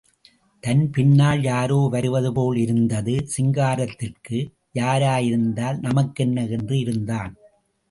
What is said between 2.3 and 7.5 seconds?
போல் இருந்தது சிங்காரத்திற்கு, யாராயிருந்தால் நமக்கென்ன என்று இருந்தான்.